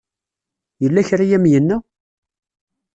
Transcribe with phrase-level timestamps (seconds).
[0.83, 1.77] Yella kra ay am-yenna?